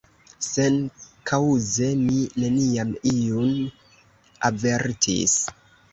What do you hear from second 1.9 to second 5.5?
mi neniam iun avertis.